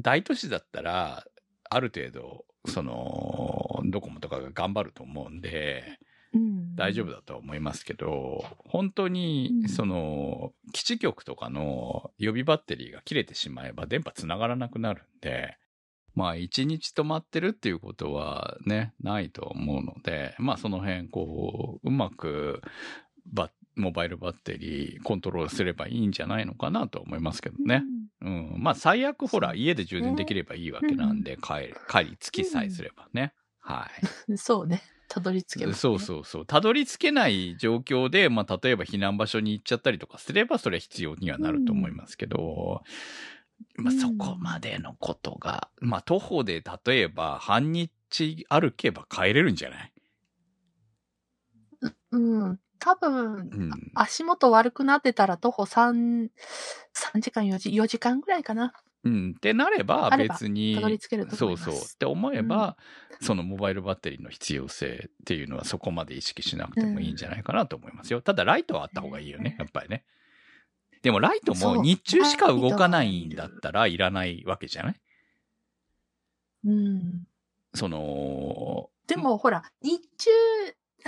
[0.00, 1.24] 大都市だったら、
[1.68, 5.98] ある程度、その、ドコモとかが頑張ると思うんで、
[6.34, 15.56] うん大丈夫だとは思いますけど、本当にう、んその、基地局とかの予備バッテリーが切れてしまえば電波繋がらなくなるんで、
[16.14, 22.62] まあ、一日止まってるっていうことはね、ないと思うので、まあ、その辺、こう、うまく、
[23.76, 27.76] モバイルバッテリーコントロールすればいいんじゃないのかなと思いますけどね。
[27.76, 27.95] うん。
[28.30, 33.34] まあ、最悪ほら、家で充電できればいいわけなんで、帰り、帰り着きさえすればね。
[33.60, 33.88] は
[34.28, 34.82] うん そうね。
[35.08, 35.68] たどり着けい。
[35.68, 36.46] ますねそうそうそう。
[36.46, 42.82] たどり着けない状況で、まあ、例えば避難場所に行っちゃったりとかすれば、それは必要にはなると思いますけど、
[43.76, 49.92] まあ、うんそこまでのことが、まあ、徒歩で例えば半日歩けば帰れるんじゃない？
[52.10, 52.18] う
[52.52, 52.60] ん。
[52.78, 53.92] 多分う、ん。
[53.94, 56.28] 足元悪くなってたら徒歩3、
[56.92, 58.72] 3時間4時、4時間ぐらいかな。
[59.04, 59.34] うん。
[59.36, 61.56] ってなれば、別に、たどり着けるとそう。
[61.56, 61.84] そう。
[61.94, 62.76] って思えば、
[63.20, 68.20] そのモバイルバッテリーの必要性っていうのはそこまで意識しなくてもいいんじゃないかなと思いますよ。
[68.20, 70.04] ただ、ライトはあった方がいいよね、やっぱりね。
[71.02, 75.00] でも、ライトも日中しか動かないんだったらいらないわけじゃない？
[76.64, 77.26] うん。
[77.74, 80.30] その、でも、ほら、日中、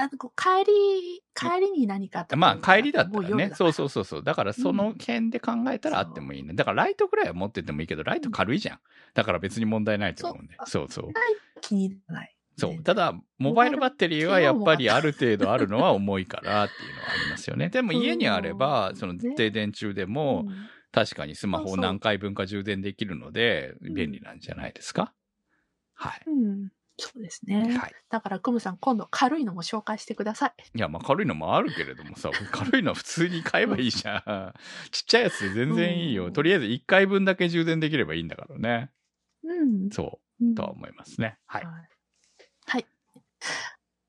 [0.05, 3.53] あのこう帰り、帰りに何かまあ、帰りだったらね。
[3.55, 4.23] そううそうそうそう。
[4.25, 6.55] だから、その辺で考えたらあってもいいね。
[6.55, 8.81] だから、ライトぐらいは持っててもいいけど、ライト軽いじゃん。
[9.15, 10.57] だから別に問題ないと思うんで。
[10.67, 11.11] そうそう。
[11.61, 12.35] 気に入らない。
[12.57, 12.83] そう。
[12.83, 17.69] ただ、モバイルバッテリーはやっぱりある程度あるのは重いからっていうのはありますよね。
[17.71, 20.55] でも家にあれば、その停電中でも、うん
[20.91, 25.13] 確かにスマホを何回分か充電できるので、うん便利なんじゃないですか？
[25.93, 26.23] はい。
[26.27, 26.69] うん。
[26.99, 27.77] そうですね。
[27.79, 27.93] はい。
[28.11, 30.55] だから、クムさん、今度軽いのも紹介してください。
[30.75, 34.55] いや、まあ軽いのもあるけれどもさ、 軽いのは普通に買えばいいじゃん。
[34.91, 36.27] ちっちゃいやつで全然いいよ。
[36.27, 38.91] うんとりあえず1回分だけ充電できればいいんだからね。
[39.45, 39.91] うん。
[39.91, 41.39] そうう、んとは思いますね。
[41.47, 41.65] はい。
[41.65, 41.89] はい。
[42.67, 42.87] はい。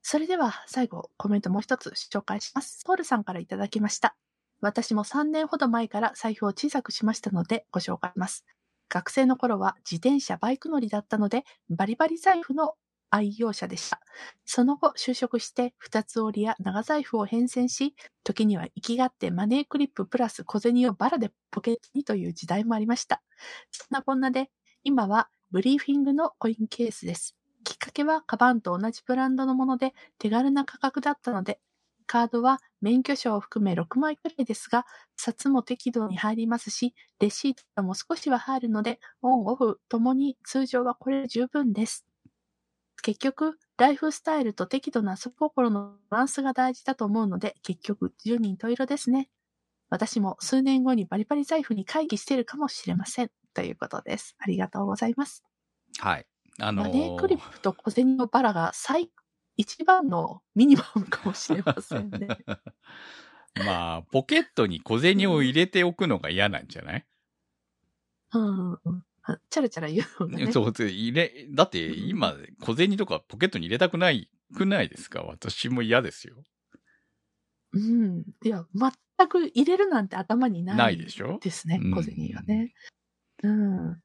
[0.01, 2.83] それでは最後コメントもう一つ紹介します。
[2.85, 4.15] ポールさんからいただきました。
[4.61, 8.45] 私も3年ほど前から財布を小さくしましたのでご紹介します。
[8.89, 12.73] 学生の頃は自転車、バイク乗りだったのでバリバリ財布の
[13.11, 14.01] 愛用者でした。
[14.45, 23.21] その後就職して二つ折りや長財布を変遷し、時には行きがってマネークリッププラス小銭をバラでポケットにという時代もありました。
[23.71, 24.49] そんなこんなで
[24.83, 27.35] 今はブリーフィングのコインケースです。
[27.63, 31.59] きっかけはカバンと同じブランドのもので手軽な価格だったので、
[32.09, 42.07] カードは免許証を含め6枚くらいですが、札も適度に入りますし、レシートも少しは入るので、オンオフともに通常はこれで十分です。
[43.03, 49.29] 結局、ライフスタイルと適度な遊び心のバランスが大事だと思うので、結局、十人十色ですね。
[49.91, 53.29] 私も数年後にバリバリ財布に会議しているかもしれません。
[53.53, 54.35] ということです。
[54.39, 55.43] ありがとうございます。
[55.99, 56.25] はい。
[56.59, 59.11] あのマネークリップと小銭のバラが最、
[59.59, 62.27] 一番のミニマムかもしれませんね。
[63.65, 67.05] まあ、ポケットに小銭を入れておくのが嫌なんじゃない、
[68.33, 68.79] うん
[69.49, 70.51] チャラチャラ言うのがね。
[70.51, 75.21] そう、入れ、だって今、小銭とかポケットに入れたくない、くないですか？
[75.23, 76.43] 私も嫌ですよ。
[77.73, 78.23] うん。
[78.43, 80.77] いや、全く入れるなんて頭にない。
[80.77, 81.37] ないでしょ？
[81.41, 82.73] ですねうん、小銭がね。
[83.43, 84.01] うん。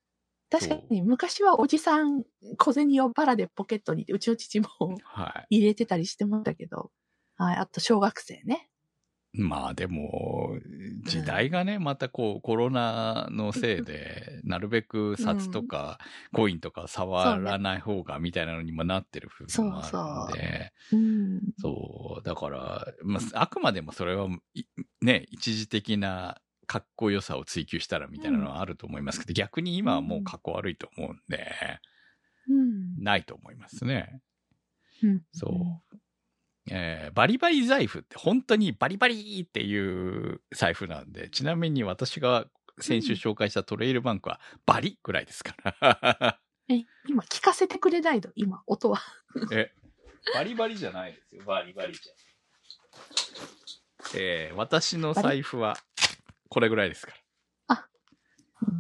[0.55, 2.25] 確かに、昔はおじさん、
[2.59, 4.69] 小銭をバラでポケットにうちの父も
[5.03, 5.49] はい。
[5.51, 6.93] 入れてたりしてましたけど。
[7.37, 7.57] はい。
[7.57, 8.71] あと、小学生ね。
[9.37, 10.59] まあでも、
[11.03, 15.99] 時代がね、またこう、コロナのせいで、なるべく札とか、
[16.33, 21.41] コインとか触らない方が、みたいなのにもなってる部分もあるんで、うん。
[21.57, 24.65] そう、だから、まあ、あくまでもそれは、い
[25.03, 31.53] ね、一時的なかっこよさを追求したらみたいなのはあると思いますけど、逆に今はもうかっこ悪いと思うんで、
[32.49, 33.03] うん。
[33.03, 34.21] ないと思いますね。
[35.03, 35.23] うん。
[35.33, 35.97] そう。
[36.71, 42.47] えーバリバリ財布って本当にバリバリっていう財布なんで、ちなみに私が
[42.81, 46.41] 先週紹介したトレイルバンクはバリぐらいですから。
[46.69, 48.31] え、今聞かせてくれないの？
[48.35, 48.99] 今、音は。
[49.53, 49.73] え、
[50.35, 51.45] バリバリじゃないですよ。
[51.45, 52.13] バリバリじゃ。
[54.17, 55.77] えー私の財布は
[56.55, 57.19] これぐらいですから。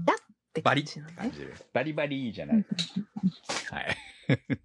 [0.06, 0.16] だっ
[0.52, 1.40] てバリって感じ。
[1.72, 2.64] バリバリじゃうなんい。
[3.70, 3.96] はい。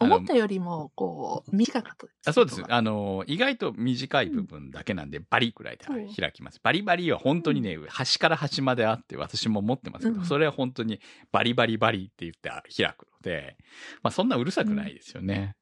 [0.00, 2.28] 思ったよりも、こう、短かったです。
[2.28, 6.60] あそうですあの、意外と短い部分だけなんで、バリぐらいでうん開きます。
[6.60, 13.56] バリバリは本当にね、端から端まであって、私も持ってますけど、うんそれは本当にバリバリバリって言って開くので、
[14.02, 15.56] まあそんなうるさくないですよね。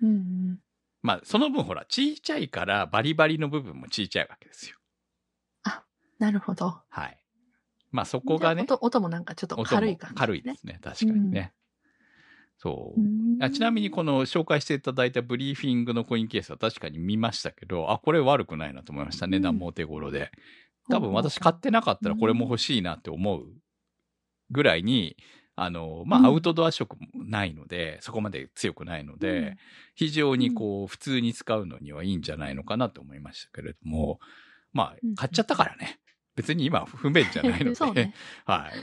[0.00, 0.12] うんう
[0.52, 0.58] ん。
[1.02, 4.76] まあその分ほら、ちいちゃいからバリバリの部分もちいちゃいわけですよ。
[6.20, 6.78] なるほど。
[6.88, 7.18] はい。
[7.90, 10.78] まあそこがね、音音もなんかちょっと軽い感じ、軽いですね。
[10.82, 11.52] 確かにね。
[12.58, 13.00] そう。
[13.00, 19.26] うんあちなみにこの紹介していただいたブリーフィングのコインケースは確かに見ましたけど、あ、これ悪くないなと思いました。
[19.26, 20.30] 値段もお手頃で。
[20.90, 23.46] 多分私買ってなかったらこれも欲しいなって思う
[24.50, 25.16] ぐらいに、
[25.62, 29.56] あの、まうんあアウトドア色もないので、そこまで強くないので、
[29.94, 34.20] 非常にこう普通に使うのにはいいんじゃないのかなと思いましたけれども、
[34.72, 36.00] まあうん買っちゃったからね。
[36.36, 38.14] 別に今不便じゃないので、 ね。
[38.46, 38.78] はい。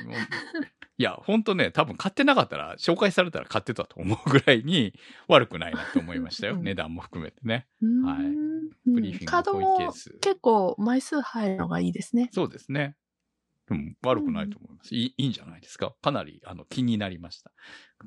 [1.00, 4.94] いや、ほんとね、多分買ってなかったら、紹介されたら買ってたと思うぐらいに
[5.28, 6.56] 悪くないなと思いましたよ。
[6.56, 7.66] うん値段も含めてね。
[7.82, 9.78] うんはいうんブリーフィングカードも
[10.22, 12.30] 結構枚数入るのがいいですね。
[12.32, 12.96] そうですね。
[13.70, 14.96] うん、悪くないと思います。
[14.96, 15.94] いいいいんじゃないですか？
[16.02, 17.52] かなりあの気になりました。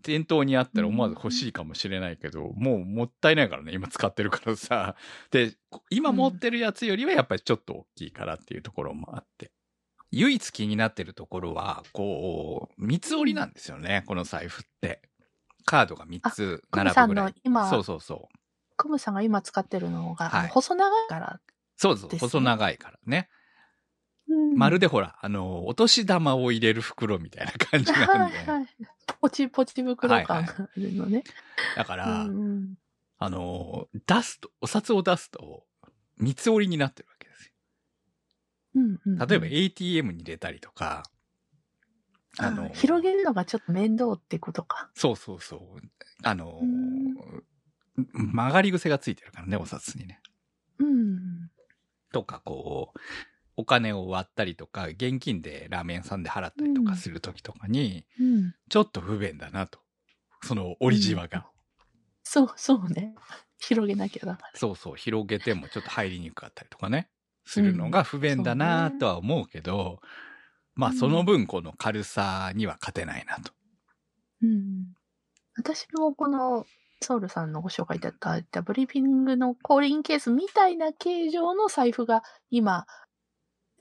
[0.03, 4.97] 店頭にあったら思わず欲しいかもしれないけど、もうもったいないからね、今使ってるからさ。
[5.31, 9.53] で、こ今持ってるやつよりはやっぱりちょっと大きいからっていうところもあって。
[10.13, 15.03] 唯一気になってるところは、こう、三つ折りなんですよね、この財布って。
[15.65, 17.27] カードが3つ並ぶぐらい。
[17.27, 18.37] の今、そうそうそう。
[18.77, 21.41] クムさんが今使ってるのが、はい細長いから。
[21.77, 23.29] そうそう、細長いからね。
[24.31, 28.39] うんまるでほら、あの、お年玉を入れる袋みたいな感じなんで。
[28.39, 28.67] はいはい。
[29.21, 31.25] ポチポチ袋感があるのね。
[31.77, 32.75] だから、うんうん
[33.23, 35.67] あの、出すと、お札を出すと、
[36.17, 37.53] 三つ折りになってるわけです
[38.77, 39.27] うんうんよ。
[39.27, 41.03] 例えば ATM に入れたりとか、
[42.39, 44.91] ああの、広げるのがちょっと面倒ってことか。
[44.95, 45.61] そうそうそう。
[46.23, 50.21] あのうん、曲がり癖がついてるからね、お札にね。
[50.79, 51.51] うん。
[52.13, 52.99] とか、こう、
[53.61, 58.55] お金を割ったりとか、現金でラーメン屋さんで払ったりとかするときとかに、うん。
[58.69, 59.81] ちょっと不便だなと。
[60.43, 61.47] その折りじわが。
[62.23, 63.15] そう、そうね。
[63.59, 64.39] 広げなきゃだ。
[64.55, 67.11] そうそう、広げてもちょっと入りにくかったりとかね、
[67.45, 70.01] するのが不便だなとは思うけど、
[70.75, 73.53] まあうんその分この軽さには勝てないなと。
[74.43, 74.95] うん。
[75.57, 76.65] 私もこの
[77.03, 82.87] ソウルさんのご紹介いただいたブリーフィングのコーリンケースみたいな形状の財布が今、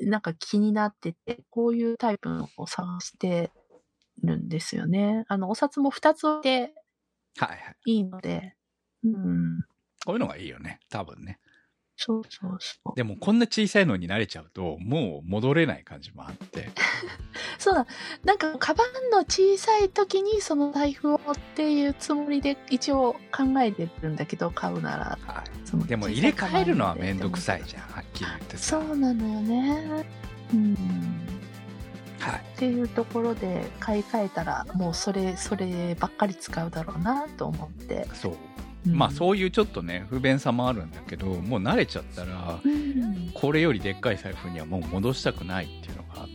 [0.01, 3.51] なんか気になってて、こういうタイプのを探して
[4.23, 5.25] るんですよね。
[5.27, 6.73] あの、お札も2つ置いて
[7.37, 7.55] はいは
[7.85, 8.03] い。
[8.03, 8.55] ので、
[9.03, 9.59] うん。
[10.05, 11.39] こういうのがいいよね、多分ね。
[11.95, 12.95] そうそうそう。
[12.95, 16.69] でもこんな小さいのに慣れちゃうと、もう戻れない感じもあって。
[17.59, 17.85] そうだ。
[18.23, 21.19] なんか、カバンの小さい時にその財布をっ
[21.55, 25.19] ていうつもりで一応考えてるんだけど、買うなら。
[25.27, 25.43] は
[25.83, 25.87] い。
[25.87, 28.81] でも入れ替えるのはめんどくさいじゃん、はっきり言ってさ。
[28.81, 30.05] そうなのよね。
[30.53, 30.75] うん。
[32.19, 32.39] はい。
[32.39, 38.33] っていうところで買い替えたらもうそれそればっかり使うだろうなと思って、そう。
[38.33, 46.25] うまあそういうちょっとね不便さもあるんだけどもう慣れちゃったら、うんこれよりでっかい財布にはもう戻したくないっていうのがあ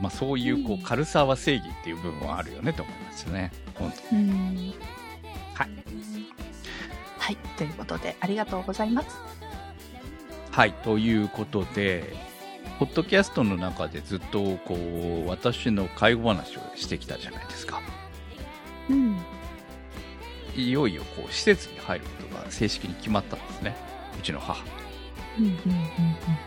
[0.00, 3.52] まあ、そういうこう軽さは正義っていう部分はあるよねと思いますよね。
[3.74, 4.74] 本当うん。
[5.54, 5.70] はい。
[7.18, 7.36] はい。
[7.56, 9.08] ということでありがとうございます。
[10.50, 10.72] はい。
[10.72, 12.14] ということで
[12.78, 17.82] ポッドキャストの中でずっとこう私の介護話をしてきたじゃないですか。
[18.88, 19.18] うん。
[20.56, 23.76] いよいよこう施設に入ることが正式に決まったんですね。
[24.18, 24.64] うちの母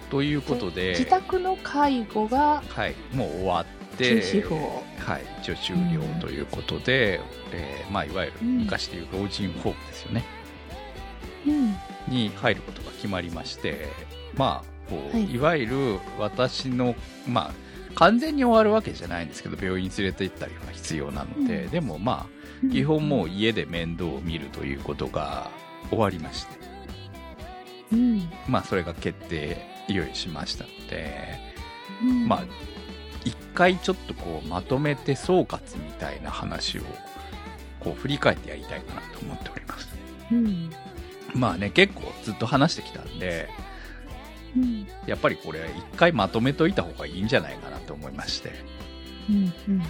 [0.09, 3.65] ということで自宅の介護がはい、もう終わっ
[3.97, 4.21] て
[4.99, 7.19] はい、一応終了ということで、
[7.51, 8.57] えーまあ、いわゆるうん。
[8.59, 10.25] 昔でいう老人ホームですよね、
[11.45, 11.75] うん。
[12.07, 13.87] に入ることが決まりまして、
[14.35, 15.31] まあこうはい。
[15.31, 16.95] い、わゆる私の、
[17.27, 17.53] まあ、
[17.95, 21.69] 完全に終わるわけじゃないんですけど病院に連れて行ったりは必要なので、うん。
[21.69, 25.51] でもまあ基本もう家で面倒を見るということが
[25.89, 26.62] 終わりまして、
[27.93, 28.29] うん。
[28.47, 31.39] まあ、それが決定いよいよしましたので。
[32.01, 32.27] うん。
[32.27, 32.43] まあ、
[33.23, 36.81] 一回ちょっとこうまとめて総括みたいな話を
[37.79, 39.89] こう振り返ってやりたいかなと思っております。
[40.31, 40.69] うん。
[41.33, 43.49] まあね、結構ずっと話してきたんで、
[44.55, 44.87] うん。
[45.07, 48.51] やっぱりこれ一回まとめといた方がいいんじゃないかなと思いまして、
[49.29, 49.81] うんうん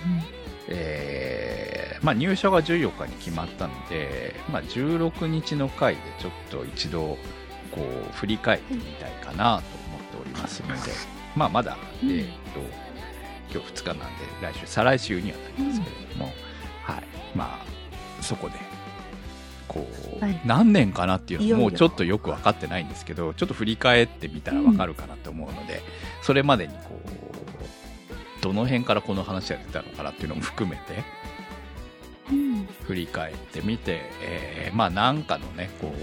[0.69, 7.17] えーまあ入所が14日に決まったので、まあ16日の回でちょっと一度
[7.73, 10.91] こう振り返ってみたいかなと思っておりますので、
[11.35, 12.09] まあまだ、えうん。
[12.09, 12.29] ーと、
[13.51, 14.03] 今日2日なんで
[14.41, 16.25] 来週、再来週にはなりますけれども、
[16.83, 17.03] はい。
[17.35, 18.55] まあ、そこで、
[19.67, 19.87] こ
[20.19, 20.39] う、はい。
[20.45, 25.81] 何年かなっていうのもうちょっとよく分かってないんですけど、ちょっと振り返ってみたら分かるかなと思うので、
[26.21, 31.22] それまでにこう、どの辺からこの話が出たのかなっていうのも含めて、うん
[32.83, 35.93] 振り返ってみて、えーまあなんかのねこ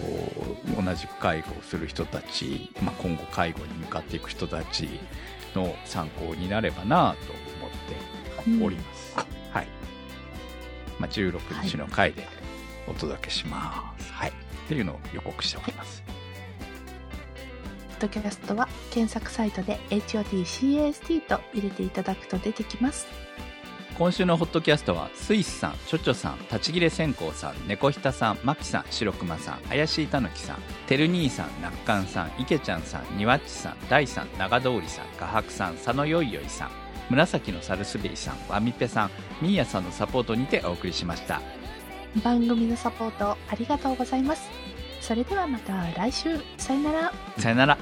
[0.78, 4.88] う同じく介護をする人たち、まあ、今後介護に向かっていく人たち
[5.54, 7.32] の参考になればなと
[8.46, 9.16] 思っております、
[9.52, 9.66] はい、
[10.98, 12.26] まあ、16日の回で
[12.86, 14.30] お届けします、はい。
[14.30, 14.32] っ
[14.68, 16.02] ていうのを予告しております、
[17.90, 23.06] ポッドキャストは検索サイトで HOTCAST と入れていただくと出てきます。
[24.00, 36.70] 今週のホットキャストはスイスさん、チョチョさん、立ち切れ線香さん、猫ひたさん、マキさん、白熊さん、怪しいたぬきさん、てる兄さん、なっかんさん、いけちゃんさん、にわっちさん、大さん、長通りさん、画伯さん、佐野よいよいさん、
[37.10, 39.10] 紫のサルスベリさん、わみぺさん、
[39.42, 41.42] みーやさんのサポートにてお送りしました。
[42.24, 44.48] 番組のサポートありがとうございます。
[45.02, 46.38] それではまた来週。
[46.56, 47.12] さよなら。
[47.36, 47.78] さよなら。